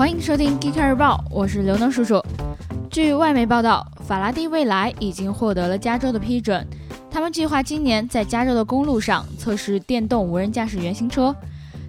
[0.00, 2.24] 欢迎收听《g e e k 日报》，我是刘能叔叔。
[2.90, 6.66] 据外媒报道，法拉第未来已经获得了加州的批准，
[7.10, 11.36] 他们计划今年在加州的公路上测试电动无人驾驶原型车。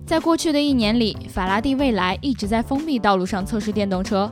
[0.05, 4.29] 在过去的一年里，法拉第未来一直在封闭道路上测试电动车。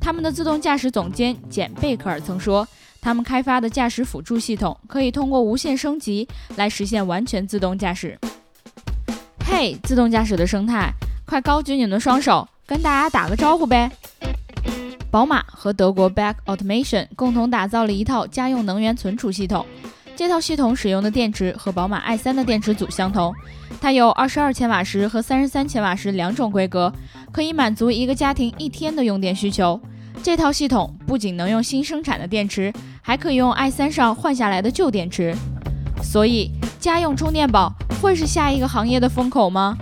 [0.00, 2.64] 他们的自动驾驶总监简·贝克尔曾说，
[3.00, 8.16] 他们开发的驾驶辅助系统可以通过无线升级来实现完全自动驾驶。
[9.44, 10.92] 嘿，自动驾驶的生态，
[11.26, 13.88] 快高举你们的双手，跟大家打个招呼呗！
[15.08, 19.64] 宝马和德国 Back Automation 共同打造了一套家用能源存储系统。
[20.16, 23.32] 这套系统使用的电池和宝马 i3 的电池组相同，
[23.80, 26.92] 它有二十二千瓦时和三十三千瓦时两种规格，
[27.30, 29.80] 可以满足一个家庭一天的用电需求。
[30.22, 35.36] 这套系统不仅能用新生产的电池，还可以用 i3 上换下来的旧电池。
[36.02, 39.76] 所以，家用充电宝会是下一个行业的风口吗？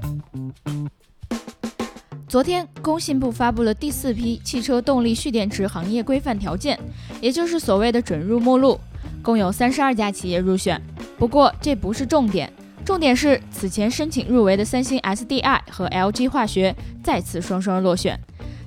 [2.35, 6.77] 昨天，工信部发布了第四批汽车动力蓄电池行业规范条件，
[7.21, 8.77] 也就是所谓的准入目录。
[9.23, 10.83] 共有三十二家企业入选，
[11.17, 12.53] 不过这不是重点，
[12.85, 18.19] 重点是此前申请入围的三星 SDI 和 LG 化学再次双双落选。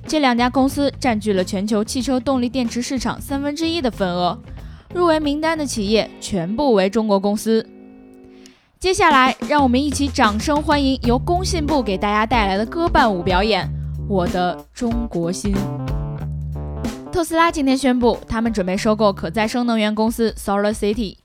[0.06, 4.38] 这两家公司占据了全球汽车动力电池市场三分之一的份额。
[4.94, 7.68] 入围名单的企业全部为中国公司。
[8.80, 13.66] 接下来，让我们一起掌声欢迎由工信部给大家带来的歌伴舞表演
[14.08, 15.52] 《我的中国心》。
[17.10, 21.16] 特斯拉今天宣布，他们准备收购可再生能源公司 Solar City，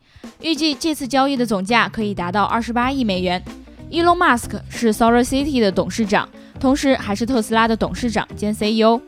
[0.41, 3.43] 预计这次交易的总价可以达到二十八亿美元。
[3.91, 6.27] Elon Musk 是 Solar City 的董事长，
[6.59, 8.99] 同时还是特斯拉的董事长兼 CEO。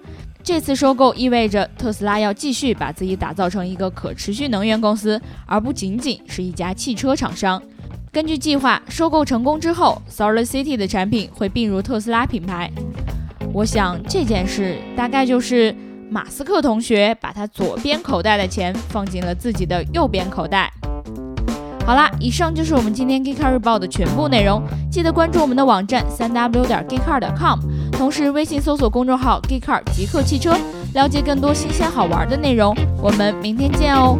[0.43, 7.59] 这次收购意味着特斯拉要继续把自己打造成一个可持续能源公司，而不仅仅是一家汽车厂商。
[8.15, 12.71] 根据计划，收购成功之后，Solar City 的产品会并入特斯拉品牌。
[13.51, 15.75] 我想这件事大概就是。
[16.07, 20.71] 马斯克同学把他左边口袋的钱放进了自己的右边口袋。
[21.83, 24.61] 好啦，以上就是我们今天 Geekcar 日报的全部内容。
[24.89, 27.59] 记得关注我们的网站三 w 点 geekcar 点 com，
[27.91, 30.55] 同时微信搜索公众号 Geekcar 极客汽车，
[30.93, 32.73] 了解更多新鲜好玩的内容。
[33.01, 34.19] 我们明天见哦。